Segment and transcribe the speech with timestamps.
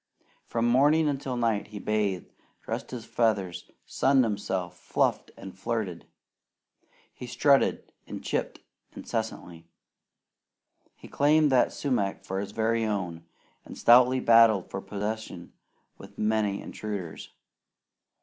[0.47, 6.07] From morning until night he bathed, dressed his feathers, sunned himself, fluffed and flirted.
[7.13, 8.61] He strutted and "chipped"
[8.95, 9.67] incessantly.
[10.95, 13.25] He claimed that sumac for his very own,
[13.63, 15.53] and stoutly battled for possession
[15.99, 17.29] with many intruders.